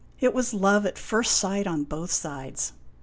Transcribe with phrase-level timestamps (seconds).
[0.19, 2.73] It was love at first sight on both sides.